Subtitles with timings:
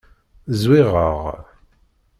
[0.61, 1.19] Zwiɣeɣ.